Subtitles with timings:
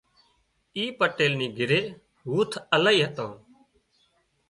[0.75, 1.81] اي پٽيل نِي گھري
[2.29, 3.31] هوٿ الاهي هتان